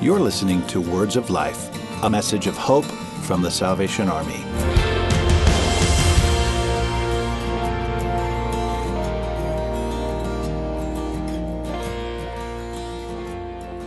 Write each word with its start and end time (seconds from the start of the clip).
You're 0.00 0.20
listening 0.20 0.64
to 0.68 0.80
Words 0.80 1.16
of 1.16 1.30
Life, 1.30 2.02
a 2.04 2.10
message 2.10 2.46
of 2.46 2.56
hope 2.56 2.84
from 2.84 3.42
the 3.42 3.50
Salvation 3.50 4.08
Army. 4.08 4.44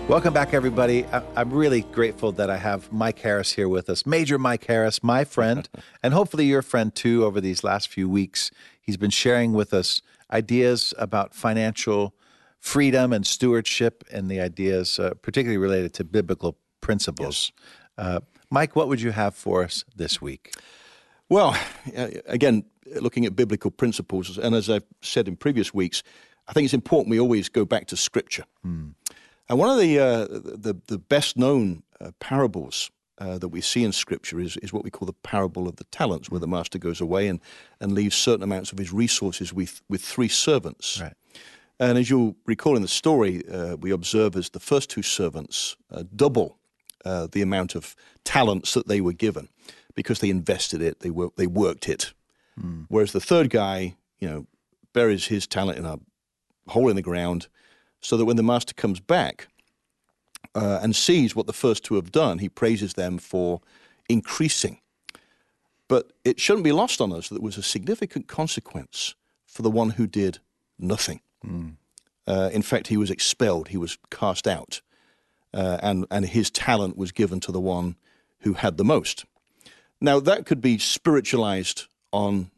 Welcome 0.09 0.33
back, 0.33 0.55
everybody. 0.55 1.05
I- 1.05 1.21
I'm 1.35 1.51
really 1.51 1.81
grateful 1.81 2.31
that 2.31 2.49
I 2.49 2.57
have 2.57 2.91
Mike 2.91 3.19
Harris 3.19 3.51
here 3.53 3.69
with 3.69 3.91
us. 3.91 4.07
Major 4.07 4.39
Mike 4.39 4.65
Harris, 4.65 5.03
my 5.03 5.23
friend, 5.23 5.69
and 6.03 6.15
hopefully 6.15 6.45
your 6.45 6.63
friend 6.63 6.93
too, 6.93 7.23
over 7.23 7.39
these 7.39 7.63
last 7.63 7.89
few 7.89 8.09
weeks. 8.09 8.49
He's 8.81 8.97
been 8.97 9.11
sharing 9.11 9.53
with 9.53 9.71
us 9.71 10.01
ideas 10.31 10.95
about 10.97 11.35
financial 11.35 12.15
freedom 12.59 13.13
and 13.13 13.25
stewardship 13.25 14.03
and 14.11 14.29
the 14.29 14.39
ideas, 14.39 14.99
uh, 14.99 15.13
particularly 15.21 15.57
related 15.57 15.93
to 15.93 16.03
biblical 16.03 16.57
principles. 16.81 17.51
Uh, 17.97 18.19
Mike, 18.49 18.75
what 18.75 18.87
would 18.87 19.01
you 19.01 19.11
have 19.11 19.35
for 19.35 19.63
us 19.63 19.85
this 19.95 20.21
week? 20.21 20.53
Well, 21.29 21.57
uh, 21.95 22.07
again, 22.25 22.63
looking 22.99 23.25
at 23.25 23.35
biblical 23.35 23.71
principles, 23.71 24.37
and 24.37 24.55
as 24.55 24.69
I've 24.69 24.85
said 25.01 25.27
in 25.27 25.35
previous 25.35 25.73
weeks, 25.73 26.03
I 26.47 26.53
think 26.53 26.65
it's 26.65 26.73
important 26.73 27.11
we 27.11 27.19
always 27.19 27.49
go 27.49 27.65
back 27.65 27.85
to 27.87 27.97
Scripture. 27.97 28.45
And 29.49 29.59
one 29.59 29.69
of 29.69 29.79
the 29.79 29.99
uh, 29.99 30.27
the, 30.27 30.75
the 30.87 30.97
best 30.97 31.37
known 31.37 31.83
uh, 32.01 32.11
parables 32.19 32.91
uh, 33.19 33.37
that 33.37 33.49
we 33.49 33.61
see 33.61 33.83
in 33.83 33.91
Scripture 33.91 34.39
is, 34.39 34.57
is 34.57 34.71
what 34.71 34.83
we 34.83 34.89
call 34.89 35.05
the 35.05 35.13
parable 35.13 35.67
of 35.67 35.75
the 35.75 35.83
talents, 35.85 36.29
where 36.29 36.39
the 36.39 36.47
master 36.47 36.79
goes 36.79 37.01
away 37.01 37.27
and, 37.27 37.39
and 37.79 37.91
leaves 37.91 38.15
certain 38.15 38.43
amounts 38.43 38.71
of 38.71 38.77
his 38.77 38.93
resources 38.93 39.53
with, 39.53 39.81
with 39.89 40.01
three 40.01 40.29
servants. 40.29 41.01
Right. 41.01 41.13
And 41.79 41.97
as 41.97 42.09
you'll 42.09 42.35
recall 42.45 42.75
in 42.75 42.81
the 42.81 42.87
story, 42.87 43.47
uh, 43.47 43.77
we 43.77 43.91
observe 43.91 44.35
as 44.35 44.49
the 44.49 44.59
first 44.59 44.89
two 44.89 45.01
servants 45.01 45.77
uh, 45.91 46.03
double 46.15 46.57
uh, 47.05 47.27
the 47.31 47.41
amount 47.41 47.75
of 47.75 47.95
talents 48.25 48.73
that 48.73 48.87
they 48.87 48.99
were 48.99 49.13
given 49.13 49.47
because 49.95 50.19
they 50.19 50.29
invested 50.29 50.81
it, 50.81 50.99
they, 50.99 51.09
wor- 51.09 51.31
they 51.37 51.47
worked 51.47 51.87
it. 51.87 52.13
Whereas 52.89 53.13
the 53.13 53.21
third 53.21 53.49
guy, 53.49 53.95
you 54.19 54.29
know, 54.29 54.45
buries 54.93 55.27
his 55.27 55.47
talent 55.47 55.77
in 55.77 55.85
a 55.85 55.99
hole 56.67 56.89
in 56.89 56.97
the 56.97 57.01
ground 57.01 57.47
so 58.01 58.17
that 58.17 58.25
when 58.25 58.35
the 58.35 58.43
master 58.43 58.73
comes 58.73 58.99
back 58.99 59.47
uh, 60.55 60.79
and 60.81 60.95
sees 60.95 61.35
what 61.35 61.47
the 61.47 61.53
first 61.53 61.85
two 61.85 61.95
have 61.95 62.11
done, 62.11 62.39
he 62.39 62.49
praises 62.49 62.95
them 62.95 63.17
for 63.17 63.61
increasing. 64.09 64.79
But 65.87 66.11
it 66.25 66.39
shouldn't 66.39 66.65
be 66.65 66.71
lost 66.71 66.99
on 66.99 67.13
us 67.13 67.29
that 67.29 67.35
there 67.35 67.41
was 67.41 67.57
a 67.57 67.63
significant 67.63 68.27
consequence 68.27 69.15
for 69.47 69.61
the 69.61 69.71
one 69.71 69.91
who 69.91 70.05
did 70.05 70.39
nothing. 70.77 71.21
Uh, 71.45 72.49
in 72.53 72.61
fact, 72.61 72.87
he 72.87 72.97
was 72.97 73.09
expelled, 73.09 73.69
he 73.69 73.77
was 73.77 73.97
cast 74.11 74.47
out, 74.47 74.81
uh, 75.53 75.77
and, 75.81 76.05
and 76.11 76.25
his 76.25 76.51
talent 76.51 76.95
was 76.97 77.11
given 77.11 77.39
to 77.39 77.51
the 77.51 77.59
one 77.59 77.95
who 78.41 78.53
had 78.53 78.77
the 78.77 78.83
most. 78.85 79.25
Now, 79.99 80.19
that 80.19 80.45
could 80.45 80.61
be 80.61 80.77
spiritualized 80.77 81.87
on 82.13 82.51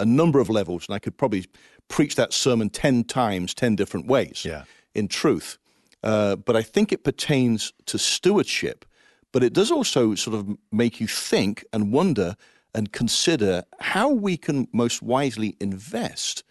a 0.00 0.04
number 0.06 0.40
of 0.40 0.48
levels, 0.48 0.86
and 0.88 0.94
I 0.94 0.98
could 0.98 1.16
probably 1.16 1.46
preach 1.88 2.14
that 2.16 2.32
sermon 2.32 2.70
10 2.70 3.04
times, 3.04 3.54
10 3.54 3.76
different 3.76 4.06
ways 4.06 4.44
Yeah. 4.44 4.64
in 4.94 5.08
truth. 5.08 5.58
Uh, 6.02 6.36
but 6.36 6.56
I 6.56 6.62
think 6.62 6.92
it 6.92 7.04
pertains 7.04 7.72
to 7.86 7.98
stewardship, 7.98 8.84
but 9.32 9.42
it 9.42 9.52
does 9.52 9.70
also 9.70 10.14
sort 10.14 10.36
of 10.36 10.56
make 10.72 11.00
you 11.00 11.06
think 11.06 11.64
and 11.72 11.92
wonder 11.92 12.36
and 12.74 12.92
consider 12.92 13.64
how 13.80 14.08
we 14.08 14.36
can 14.36 14.68
most 14.72 15.02
wisely 15.02 15.56
invest 15.60 16.44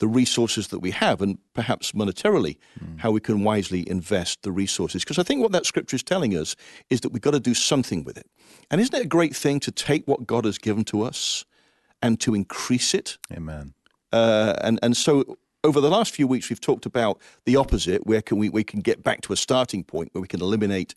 the 0.00 0.08
resources 0.08 0.68
that 0.68 0.80
we 0.80 0.90
have, 0.90 1.22
and 1.22 1.38
perhaps 1.54 1.92
monetarily, 1.92 2.56
how 2.96 3.10
we 3.10 3.20
can 3.20 3.44
wisely 3.44 3.88
invest 3.88 4.42
the 4.42 4.50
resources. 4.50 5.04
Because 5.04 5.18
I 5.18 5.22
think 5.22 5.40
what 5.40 5.52
that 5.52 5.66
scripture 5.66 5.96
is 5.96 6.02
telling 6.02 6.36
us 6.36 6.56
is 6.88 7.00
that 7.02 7.12
we've 7.12 7.22
got 7.22 7.32
to 7.32 7.40
do 7.40 7.54
something 7.54 8.02
with 8.02 8.16
it. 8.16 8.26
And 8.70 8.80
isn't 8.80 8.94
it 8.94 9.04
a 9.04 9.08
great 9.08 9.36
thing 9.36 9.60
to 9.60 9.70
take 9.70 10.08
what 10.08 10.26
God 10.26 10.44
has 10.44 10.58
given 10.58 10.84
to 10.84 11.02
us 11.02 11.44
and 12.02 12.18
to 12.20 12.34
increase 12.34 12.94
it? 12.94 13.18
Amen. 13.32 13.74
Uh, 14.12 14.54
and 14.62 14.78
and 14.82 14.96
so 14.96 15.36
over 15.62 15.80
the 15.80 15.90
last 15.90 16.14
few 16.14 16.26
weeks, 16.26 16.48
we've 16.48 16.60
talked 16.60 16.86
about 16.86 17.20
the 17.44 17.56
opposite. 17.56 18.06
Where 18.06 18.22
can 18.22 18.38
we 18.38 18.48
we 18.48 18.64
can 18.64 18.80
get 18.80 19.02
back 19.02 19.20
to 19.22 19.32
a 19.32 19.36
starting 19.36 19.84
point 19.84 20.08
where 20.12 20.22
we 20.22 20.28
can 20.28 20.40
eliminate 20.40 20.94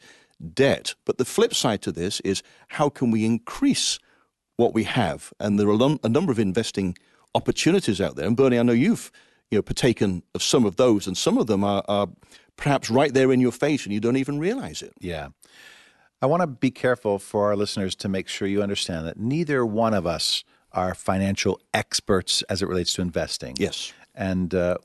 debt? 0.54 0.96
But 1.06 1.18
the 1.18 1.26
flip 1.26 1.54
side 1.54 1.82
to 1.84 1.92
this 1.92 2.20
is 2.22 2.42
how 2.70 2.90
can 2.90 3.12
we 3.12 3.26
increase 3.26 4.00
what 4.56 4.74
we 4.74 4.86
have? 4.86 5.34
And 5.40 5.60
there 5.60 5.70
are 5.70 5.98
a 6.04 6.10
number 6.10 6.32
of 6.32 6.40
investing 6.40 6.98
opportunities 7.36 8.00
out 8.00 8.16
there. 8.16 8.28
And 8.28 8.38
Bernie, 8.38 8.60
I 8.60 8.64
know 8.64 8.74
you've 8.74 9.12
you 9.52 9.58
know 9.58 9.62
partaken 9.62 10.24
of 10.34 10.42
some 10.42 10.66
of 10.66 10.76
those, 10.76 11.08
and 11.08 11.18
some 11.18 11.38
of 11.38 11.48
them 11.48 11.64
are, 11.64 11.84
are 11.88 12.08
perhaps 12.58 12.90
right 12.90 13.14
there 13.14 13.32
in 13.32 13.40
your 13.40 13.52
face, 13.52 13.86
and 13.86 13.94
you 13.94 14.00
don't 14.00 14.18
even 14.18 14.40
realize 14.40 14.82
it. 14.82 14.94
Yeah. 15.00 15.30
I 16.22 16.26
want 16.26 16.42
to 16.42 16.48
be 16.48 16.72
careful 16.72 17.20
for 17.20 17.48
our 17.48 17.56
listeners 17.58 17.96
to 17.96 18.08
make 18.08 18.30
sure 18.30 18.48
you 18.48 18.64
understand 18.64 19.06
that 19.06 19.20
neither 19.20 19.66
one 19.66 19.94
of 19.94 20.08
us 20.08 20.46
are 20.72 20.96
financial 20.96 21.60
experts 21.74 22.42
as 22.44 22.62
it 22.62 22.68
relates 22.68 22.94
to 22.94 23.02
investing. 23.02 23.56
Yes. 23.60 23.92
And 24.16 24.56
uh, 24.56 24.78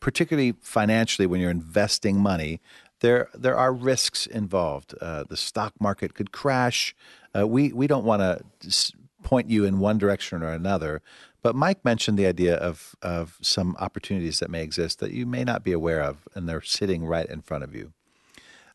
particularly 0.00 0.54
financially, 0.60 1.26
when 1.26 1.40
you're 1.40 1.50
investing 1.50 2.18
money, 2.18 2.60
there 3.00 3.28
there 3.34 3.56
are 3.56 3.72
risks 3.72 4.26
involved. 4.26 4.94
Uh, 5.00 5.24
the 5.28 5.36
stock 5.36 5.74
market 5.80 6.14
could 6.14 6.32
crash. 6.32 6.94
Uh, 7.36 7.46
we 7.46 7.72
we 7.72 7.86
don't 7.86 8.04
want 8.04 8.20
to 8.22 8.90
point 9.28 9.50
you 9.50 9.66
in 9.66 9.78
one 9.78 9.98
direction 9.98 10.42
or 10.42 10.52
another. 10.52 11.02
But 11.42 11.54
Mike 11.54 11.84
mentioned 11.84 12.18
the 12.18 12.26
idea 12.26 12.56
of 12.56 12.96
of 13.02 13.38
some 13.42 13.76
opportunities 13.78 14.38
that 14.38 14.50
may 14.50 14.62
exist 14.62 15.00
that 15.00 15.12
you 15.12 15.26
may 15.26 15.44
not 15.44 15.62
be 15.62 15.72
aware 15.72 16.02
of, 16.02 16.26
and 16.34 16.48
they're 16.48 16.62
sitting 16.62 17.04
right 17.04 17.28
in 17.28 17.42
front 17.42 17.62
of 17.62 17.74
you. 17.74 17.92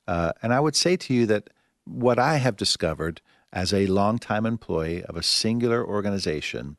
Uh, 0.08 0.31
and 0.44 0.53
I 0.53 0.59
would 0.59 0.75
say 0.75 0.96
to 0.97 1.14
you 1.14 1.25
that 1.25 1.50
what 1.86 2.19
I 2.19 2.38
have 2.38 2.56
discovered 2.56 3.22
as 3.52 3.74
a 3.74 3.88
longtime 3.88 4.46
employee 4.46 5.03
of 5.03 5.16
a 5.16 5.24
singular 5.24 5.86
organization, 5.86 6.78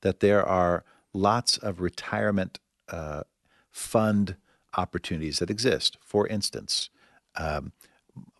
that 0.00 0.20
there 0.20 0.44
are 0.44 0.84
lots 1.12 1.58
of 1.58 1.80
retirement 1.80 2.58
uh, 2.88 3.22
fund 3.70 4.36
opportunities 4.76 5.38
that 5.40 5.50
exist. 5.50 5.98
For 6.00 6.26
instance, 6.26 6.90
um, 7.36 7.72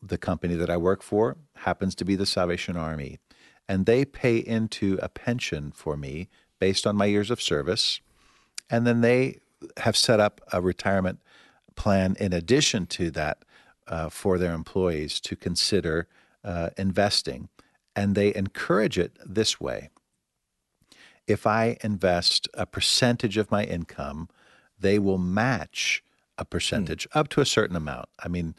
the 0.02 0.18
company 0.18 0.54
that 0.54 0.70
I 0.70 0.76
work 0.76 1.02
for 1.02 1.36
happens 1.54 1.94
to 1.96 2.04
be 2.04 2.16
the 2.16 2.26
Salvation 2.26 2.76
Army, 2.76 3.18
and 3.70 3.86
they 3.86 4.04
pay 4.04 4.36
into 4.36 4.98
a 5.00 5.08
pension 5.08 5.70
for 5.70 5.96
me 5.96 6.28
based 6.58 6.88
on 6.88 6.96
my 6.96 7.04
years 7.04 7.30
of 7.30 7.40
service. 7.40 8.00
And 8.68 8.84
then 8.84 9.00
they 9.00 9.38
have 9.76 9.96
set 9.96 10.18
up 10.18 10.40
a 10.52 10.60
retirement 10.60 11.20
plan 11.76 12.16
in 12.18 12.32
addition 12.32 12.86
to 12.86 13.12
that 13.12 13.44
uh, 13.86 14.08
for 14.08 14.38
their 14.38 14.54
employees 14.54 15.20
to 15.20 15.36
consider 15.36 16.08
uh, 16.42 16.70
investing. 16.76 17.48
And 17.94 18.16
they 18.16 18.34
encourage 18.34 18.98
it 18.98 19.16
this 19.24 19.60
way 19.60 19.90
if 21.28 21.46
I 21.46 21.76
invest 21.84 22.48
a 22.54 22.66
percentage 22.66 23.36
of 23.36 23.52
my 23.52 23.62
income, 23.62 24.28
they 24.80 24.98
will 24.98 25.18
match 25.18 26.02
a 26.36 26.44
percentage 26.44 27.06
up 27.12 27.28
to 27.28 27.40
a 27.40 27.46
certain 27.46 27.76
amount. 27.76 28.08
I 28.18 28.26
mean, 28.26 28.56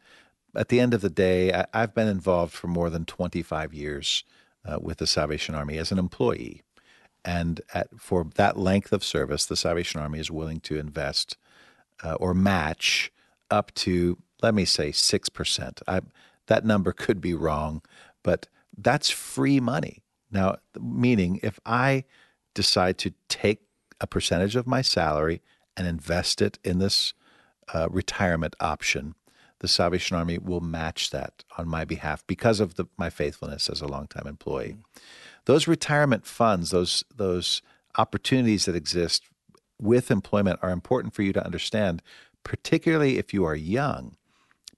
at 0.55 0.69
the 0.69 0.79
end 0.79 0.93
of 0.93 1.01
the 1.01 1.09
day, 1.09 1.53
I, 1.53 1.65
I've 1.73 1.93
been 1.93 2.07
involved 2.07 2.53
for 2.53 2.67
more 2.67 2.89
than 2.89 3.03
25 3.03 3.73
years 3.73 4.23
uh, 4.65 4.79
with 4.79 4.97
the 4.97 5.07
Salvation 5.07 5.55
Army 5.55 5.77
as 5.77 5.91
an 5.91 5.99
employee. 5.99 6.61
And 7.23 7.61
at, 7.73 7.87
for 7.99 8.27
that 8.35 8.57
length 8.57 8.91
of 8.91 9.03
service, 9.03 9.45
the 9.45 9.55
Salvation 9.55 9.99
Army 10.01 10.19
is 10.19 10.31
willing 10.31 10.59
to 10.61 10.77
invest 10.77 11.37
uh, 12.03 12.15
or 12.15 12.33
match 12.33 13.11
up 13.49 13.73
to, 13.75 14.17
let 14.41 14.53
me 14.53 14.65
say, 14.65 14.89
6%. 14.89 15.81
I, 15.87 16.01
that 16.47 16.65
number 16.65 16.91
could 16.91 17.21
be 17.21 17.33
wrong, 17.33 17.81
but 18.23 18.47
that's 18.77 19.09
free 19.09 19.59
money. 19.59 20.01
Now, 20.31 20.57
meaning 20.79 21.39
if 21.43 21.59
I 21.65 22.05
decide 22.53 22.97
to 22.99 23.13
take 23.29 23.61
a 23.99 24.07
percentage 24.07 24.55
of 24.55 24.65
my 24.65 24.81
salary 24.81 25.41
and 25.77 25.87
invest 25.87 26.41
it 26.41 26.57
in 26.63 26.79
this 26.79 27.13
uh, 27.73 27.87
retirement 27.89 28.55
option, 28.59 29.15
the 29.61 29.67
Salvation 29.67 30.17
Army 30.17 30.39
will 30.39 30.59
match 30.59 31.11
that 31.11 31.43
on 31.57 31.67
my 31.67 31.85
behalf 31.85 32.25
because 32.25 32.59
of 32.59 32.75
the, 32.75 32.85
my 32.97 33.11
faithfulness 33.11 33.69
as 33.69 33.79
a 33.79 33.87
longtime 33.87 34.25
employee. 34.25 34.75
Those 35.45 35.67
retirement 35.67 36.25
funds, 36.25 36.71
those 36.71 37.03
those 37.15 37.61
opportunities 37.97 38.65
that 38.65 38.75
exist 38.75 39.23
with 39.79 40.11
employment, 40.11 40.59
are 40.61 40.71
important 40.71 41.13
for 41.13 41.21
you 41.21 41.31
to 41.33 41.45
understand, 41.45 42.01
particularly 42.43 43.17
if 43.17 43.33
you 43.33 43.45
are 43.45 43.55
young, 43.55 44.15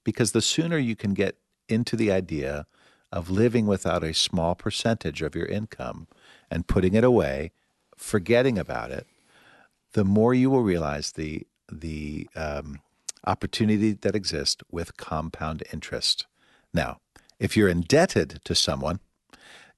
because 0.04 0.32
the 0.32 0.42
sooner 0.42 0.76
you 0.76 0.96
can 0.96 1.14
get 1.14 1.38
into 1.68 1.96
the 1.96 2.12
idea 2.12 2.66
of 3.10 3.30
living 3.30 3.66
without 3.66 4.04
a 4.04 4.12
small 4.12 4.54
percentage 4.54 5.22
of 5.22 5.34
your 5.34 5.46
income 5.46 6.08
and 6.50 6.66
putting 6.66 6.94
it 6.94 7.04
away, 7.04 7.52
forgetting 7.96 8.58
about 8.58 8.90
it, 8.90 9.06
the 9.92 10.04
more 10.04 10.34
you 10.34 10.50
will 10.50 10.62
realize 10.62 11.12
the 11.12 11.46
the 11.72 12.28
um, 12.36 12.80
opportunity 13.26 13.92
that 13.92 14.14
exists 14.14 14.62
with 14.70 14.96
compound 14.96 15.62
interest. 15.72 16.26
Now, 16.72 17.00
if 17.38 17.56
you're 17.56 17.68
indebted 17.68 18.40
to 18.44 18.54
someone, 18.54 19.00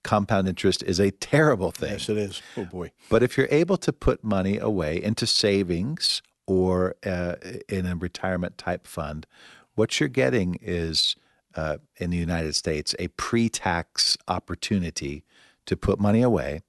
compound 0.02 0.48
interest 0.48 0.82
is 0.82 1.00
a 1.00 1.10
terrible 1.10 1.70
thing. 1.70 1.92
Yes, 1.92 2.08
it 2.08 2.16
is. 2.16 2.42
Oh 2.56 2.64
boy. 2.64 2.92
But 3.08 3.22
if 3.22 3.36
you're 3.36 3.48
able 3.50 3.76
to 3.78 3.92
put 3.92 4.22
money 4.22 4.58
away 4.58 5.02
into 5.02 5.26
savings 5.26 6.22
or 6.46 6.94
uh, 7.04 7.36
in 7.68 7.86
a 7.86 7.96
retirement 7.96 8.56
type 8.56 8.86
fund, 8.86 9.26
what 9.74 9.98
you're 9.98 10.08
getting 10.08 10.58
is 10.62 11.16
uh, 11.54 11.78
in 11.96 12.10
the 12.10 12.16
United 12.16 12.54
States 12.54 12.94
a 12.98 13.08
pre 13.08 13.48
tax 13.48 14.16
opportunity 14.28 15.24
to 15.66 15.76
put 15.76 15.98
money 15.98 16.22
away 16.22 16.62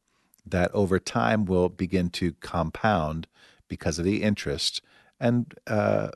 that 0.45 0.71
over 0.73 0.99
time 0.99 1.45
will 1.45 1.69
begin 1.69 2.09
to 2.09 2.33
compound 2.33 3.27
because 3.67 3.99
of 3.99 4.05
the 4.05 4.23
interest. 4.23 4.81
And 5.19 5.53
uh, 5.65 6.09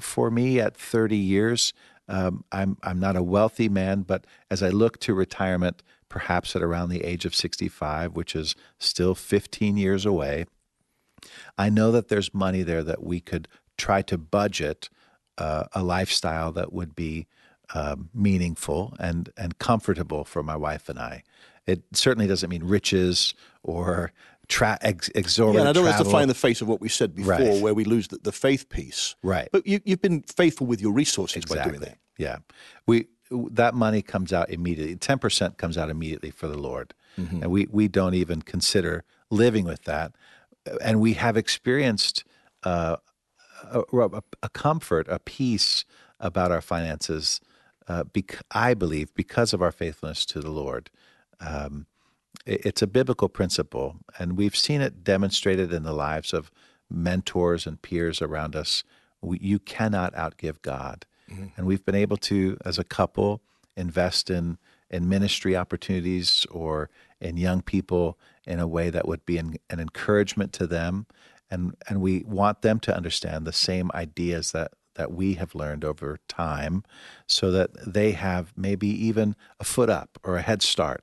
for 0.00 0.30
me, 0.30 0.60
at 0.60 0.76
30 0.76 1.16
years, 1.16 1.72
um, 2.08 2.44
I'm, 2.52 2.76
I'm 2.82 3.00
not 3.00 3.16
a 3.16 3.22
wealthy 3.22 3.68
man, 3.68 4.02
but 4.02 4.26
as 4.50 4.62
I 4.62 4.68
look 4.68 4.98
to 5.00 5.14
retirement, 5.14 5.82
perhaps 6.08 6.54
at 6.54 6.62
around 6.62 6.88
the 6.88 7.04
age 7.04 7.24
of 7.24 7.34
65, 7.34 8.14
which 8.14 8.36
is 8.36 8.54
still 8.78 9.14
15 9.14 9.76
years 9.76 10.06
away, 10.06 10.46
I 11.58 11.68
know 11.68 11.90
that 11.92 12.08
there's 12.08 12.32
money 12.32 12.62
there 12.62 12.84
that 12.84 13.02
we 13.02 13.20
could 13.20 13.48
try 13.76 14.02
to 14.02 14.16
budget 14.16 14.88
uh, 15.38 15.64
a 15.72 15.82
lifestyle 15.82 16.52
that 16.52 16.72
would 16.72 16.94
be 16.94 17.26
um, 17.74 18.10
meaningful 18.14 18.94
and 18.98 19.30
and 19.36 19.58
comfortable 19.58 20.24
for 20.24 20.42
my 20.42 20.56
wife 20.56 20.88
and 20.88 20.98
I. 20.98 21.22
It 21.66 21.82
certainly 21.92 22.28
doesn't 22.28 22.48
mean 22.48 22.62
riches 22.62 23.34
or 23.62 24.12
tra- 24.48 24.78
ex- 24.80 25.10
exorbitant. 25.14 25.54
Yeah, 25.56 25.60
and 25.60 25.68
I 25.68 25.72
don't 25.72 25.84
want 25.84 25.98
to 26.04 26.10
find 26.10 26.30
the 26.30 26.34
face 26.34 26.60
of 26.60 26.68
what 26.68 26.80
we 26.80 26.88
said 26.88 27.14
before, 27.14 27.32
Right. 27.32 27.62
where 27.62 27.74
we 27.74 27.84
lose 27.84 28.08
the, 28.08 28.18
the 28.18 28.32
faith 28.32 28.68
piece. 28.68 29.14
Right. 29.22 29.48
But 29.52 29.66
you, 29.66 29.80
you've 29.84 30.00
been 30.02 30.22
faithful 30.22 30.66
with 30.66 30.80
your 30.80 30.92
resources 30.92 31.44
by 31.44 31.62
doing 31.64 31.80
that. 31.80 31.98
Yeah, 32.18 32.38
we 32.86 33.06
that 33.30 33.74
money 33.74 34.02
comes 34.02 34.32
out 34.32 34.50
immediately. 34.50 34.96
Ten 34.96 35.18
percent 35.18 35.58
comes 35.58 35.76
out 35.76 35.90
immediately 35.90 36.30
for 36.30 36.46
the 36.48 36.58
Lord, 36.58 36.94
Mm-hmm. 37.18 37.42
and 37.42 37.50
we 37.50 37.66
we 37.70 37.88
don't 37.88 38.14
even 38.14 38.42
consider 38.42 39.04
living 39.30 39.64
with 39.64 39.84
that. 39.84 40.12
And 40.82 41.00
we 41.00 41.14
have 41.14 41.36
experienced 41.36 42.24
uh, 42.64 42.96
a, 43.70 43.80
a, 43.92 44.22
a 44.42 44.48
comfort, 44.48 45.06
a 45.08 45.18
peace 45.18 45.84
about 46.20 46.50
our 46.52 46.60
finances. 46.60 47.40
Uh, 47.88 48.02
bec- 48.04 48.40
I 48.50 48.74
believe 48.74 49.14
because 49.14 49.52
of 49.52 49.62
our 49.62 49.70
faithfulness 49.72 50.26
to 50.26 50.40
the 50.40 50.50
Lord. 50.50 50.90
Um, 51.40 51.86
it's 52.46 52.82
a 52.82 52.86
biblical 52.86 53.28
principle, 53.28 53.96
and 54.18 54.36
we've 54.36 54.56
seen 54.56 54.80
it 54.80 55.02
demonstrated 55.02 55.72
in 55.72 55.82
the 55.82 55.92
lives 55.92 56.32
of 56.32 56.50
mentors 56.88 57.66
and 57.66 57.82
peers 57.82 58.22
around 58.22 58.54
us. 58.54 58.84
We, 59.20 59.38
you 59.40 59.58
cannot 59.58 60.14
outgive 60.14 60.62
God, 60.62 61.04
mm-hmm. 61.30 61.46
and 61.56 61.66
we've 61.66 61.84
been 61.84 61.96
able 61.96 62.16
to, 62.18 62.56
as 62.64 62.78
a 62.78 62.84
couple, 62.84 63.42
invest 63.76 64.30
in 64.30 64.58
in 64.88 65.08
ministry 65.08 65.56
opportunities 65.56 66.46
or 66.52 66.88
in 67.20 67.36
young 67.36 67.60
people 67.60 68.16
in 68.46 68.60
a 68.60 68.68
way 68.68 68.88
that 68.88 69.08
would 69.08 69.26
be 69.26 69.36
an, 69.36 69.56
an 69.68 69.80
encouragement 69.80 70.52
to 70.52 70.66
them, 70.66 71.06
and 71.50 71.74
and 71.88 72.00
we 72.00 72.22
want 72.26 72.62
them 72.62 72.78
to 72.80 72.96
understand 72.96 73.44
the 73.44 73.52
same 73.52 73.90
ideas 73.92 74.52
that 74.52 74.72
that 74.94 75.12
we 75.12 75.34
have 75.34 75.54
learned 75.54 75.84
over 75.84 76.18
time, 76.28 76.84
so 77.26 77.50
that 77.50 77.70
they 77.84 78.12
have 78.12 78.52
maybe 78.56 78.88
even 78.88 79.34
a 79.58 79.64
foot 79.64 79.90
up 79.90 80.18
or 80.22 80.36
a 80.36 80.42
head 80.42 80.62
start 80.62 81.02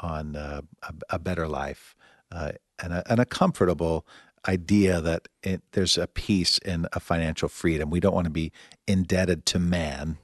on 0.00 0.36
uh, 0.36 0.62
a, 0.82 0.94
a 1.10 1.18
better 1.18 1.46
life 1.46 1.94
uh, 2.32 2.52
and, 2.82 2.92
a, 2.92 3.02
and 3.10 3.20
a 3.20 3.24
comfortable 3.24 4.06
idea 4.48 5.00
that 5.00 5.28
it, 5.42 5.62
there's 5.72 5.98
a 5.98 6.06
peace 6.06 6.58
in 6.58 6.86
a 6.92 7.00
financial 7.00 7.48
freedom. 7.48 7.90
We 7.90 8.00
don't 8.00 8.14
want 8.14 8.24
to 8.24 8.30
be 8.30 8.52
indebted 8.86 9.44
to 9.46 9.58
man, 9.58 10.18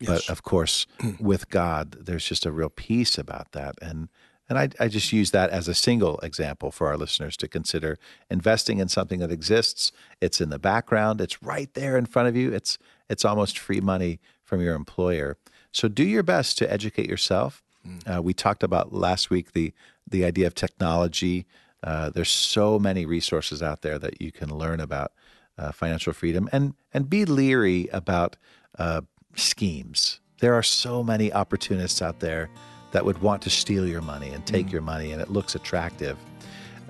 but 0.00 0.28
of 0.28 0.42
course, 0.42 0.86
with 1.18 1.50
God, 1.50 1.96
there's 2.00 2.24
just 2.24 2.46
a 2.46 2.52
real 2.52 2.68
peace 2.68 3.18
about 3.18 3.52
that. 3.52 3.74
And 3.82 4.08
and 4.48 4.58
I, 4.58 4.68
I 4.78 4.86
just 4.86 5.12
use 5.12 5.32
that 5.32 5.50
as 5.50 5.66
a 5.66 5.74
single 5.74 6.18
example 6.20 6.70
for 6.70 6.86
our 6.86 6.96
listeners 6.96 7.36
to 7.38 7.48
consider 7.48 7.98
investing 8.30 8.78
in 8.78 8.86
something 8.88 9.18
that 9.18 9.32
exists. 9.32 9.90
It's 10.20 10.40
in 10.40 10.50
the 10.50 10.58
background. 10.60 11.20
It's 11.20 11.42
right 11.42 11.72
there 11.74 11.98
in 11.98 12.06
front 12.06 12.28
of 12.28 12.36
you. 12.36 12.52
It's 12.52 12.78
it's 13.10 13.24
almost 13.24 13.58
free 13.58 13.80
money 13.80 14.20
from 14.44 14.60
your 14.60 14.74
employer. 14.74 15.36
So 15.72 15.88
do 15.88 16.04
your 16.04 16.22
best 16.22 16.58
to 16.58 16.72
educate 16.72 17.08
yourself. 17.08 17.64
Uh, 18.06 18.22
we 18.22 18.34
talked 18.34 18.62
about 18.62 18.92
last 18.92 19.30
week 19.30 19.52
the 19.52 19.72
the 20.08 20.24
idea 20.24 20.46
of 20.46 20.54
technology. 20.54 21.46
Uh, 21.82 22.10
there's 22.10 22.30
so 22.30 22.78
many 22.78 23.04
resources 23.04 23.62
out 23.62 23.82
there 23.82 23.98
that 23.98 24.20
you 24.20 24.32
can 24.32 24.56
learn 24.56 24.80
about 24.80 25.12
uh, 25.58 25.72
financial 25.72 26.12
freedom 26.12 26.48
and 26.52 26.74
and 26.92 27.08
be 27.10 27.24
leery 27.24 27.88
about 27.92 28.36
uh, 28.78 29.00
schemes. 29.34 30.20
There 30.40 30.54
are 30.54 30.62
so 30.62 31.02
many 31.02 31.32
opportunists 31.32 32.02
out 32.02 32.20
there 32.20 32.50
that 32.92 33.04
would 33.04 33.20
want 33.20 33.42
to 33.42 33.50
steal 33.50 33.86
your 33.86 34.02
money 34.02 34.30
and 34.30 34.46
take 34.46 34.70
your 34.70 34.82
money, 34.82 35.12
and 35.12 35.20
it 35.20 35.30
looks 35.30 35.54
attractive. 35.54 36.16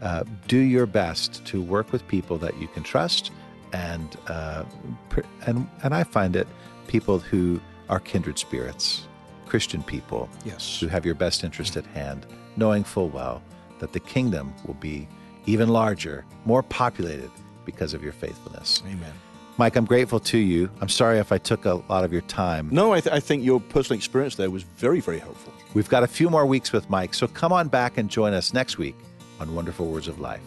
Uh, 0.02 0.24
do 0.46 0.58
your 0.58 0.86
best 0.86 1.44
to 1.46 1.62
work 1.62 1.90
with 1.92 2.06
people 2.06 2.36
that 2.38 2.56
you 2.58 2.68
can 2.68 2.82
trust, 2.82 3.32
and 3.72 4.16
uh, 4.28 4.64
pr- 5.08 5.20
and 5.46 5.68
and 5.82 5.94
I 5.94 6.04
find 6.04 6.36
it 6.36 6.46
people 6.86 7.18
who 7.18 7.60
are 7.88 8.00
kindred 8.00 8.38
spirits, 8.38 9.06
Christian 9.46 9.82
people, 9.82 10.28
Yes. 10.44 10.78
who 10.80 10.88
have 10.88 11.04
your 11.06 11.14
best 11.14 11.44
interest 11.44 11.76
at 11.76 11.86
hand, 11.86 12.26
knowing 12.56 12.84
full 12.84 13.08
well 13.08 13.42
that 13.78 13.92
the 13.92 14.00
kingdom 14.00 14.52
will 14.66 14.74
be 14.74 15.08
even 15.46 15.68
larger, 15.68 16.24
more 16.44 16.62
populated 16.62 17.30
because 17.64 17.94
of 17.94 18.02
your 18.02 18.12
faithfulness. 18.12 18.82
Amen. 18.86 19.12
Mike, 19.58 19.76
I'm 19.76 19.86
grateful 19.86 20.20
to 20.20 20.38
you. 20.38 20.68
I'm 20.82 20.88
sorry 20.88 21.18
if 21.18 21.32
I 21.32 21.38
took 21.38 21.64
a 21.64 21.74
lot 21.88 22.04
of 22.04 22.12
your 22.12 22.20
time. 22.22 22.68
No, 22.70 22.92
I, 22.92 23.00
th- 23.00 23.14
I 23.14 23.20
think 23.20 23.42
your 23.42 23.58
personal 23.60 23.96
experience 23.96 24.34
there 24.34 24.50
was 24.50 24.64
very, 24.76 25.00
very 25.00 25.18
helpful. 25.18 25.52
We've 25.72 25.88
got 25.88 26.02
a 26.02 26.06
few 26.06 26.28
more 26.28 26.44
weeks 26.44 26.72
with 26.72 26.90
Mike, 26.90 27.14
so 27.14 27.26
come 27.26 27.52
on 27.52 27.68
back 27.68 27.96
and 27.96 28.10
join 28.10 28.34
us 28.34 28.52
next 28.52 28.76
week 28.76 28.96
on 29.40 29.54
Wonderful 29.54 29.86
Words 29.86 30.08
of 30.08 30.20
Life. 30.20 30.40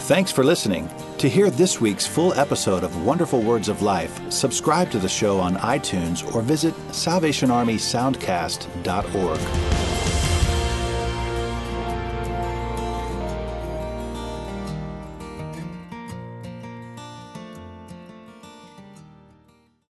Thanks 0.00 0.30
for 0.30 0.44
listening. 0.44 0.90
To 1.24 1.30
hear 1.30 1.48
this 1.48 1.80
week's 1.80 2.06
full 2.06 2.34
episode 2.34 2.84
of 2.84 3.06
Wonderful 3.06 3.40
Words 3.40 3.70
of 3.70 3.80
Life, 3.80 4.30
subscribe 4.30 4.90
to 4.90 4.98
the 4.98 5.08
show 5.08 5.40
on 5.40 5.56
iTunes 5.56 6.22
or 6.34 6.42
visit 6.42 6.74
SalvationArmySoundcast.org. 6.88 9.73